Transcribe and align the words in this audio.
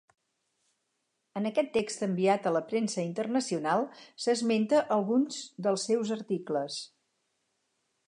En 1.41 1.49
aquest 1.49 1.69
text 1.75 2.01
enviat 2.07 2.49
a 2.49 2.55
la 2.57 2.63
premsa 2.73 2.99
internacional 3.09 3.87
s’esmenta 4.25 4.83
alguns 4.99 5.41
dels 5.69 5.89
seus 5.93 6.19
articles. 6.21 6.85